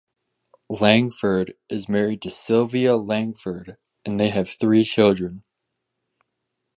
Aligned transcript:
Langford 0.71 1.53
is 1.69 1.87
married 1.87 2.23
to 2.23 2.31
Sylvia 2.31 2.95
Langford 2.95 3.77
and 4.03 4.19
they 4.19 4.29
have 4.29 4.49
three 4.49 4.83
children. 4.83 5.43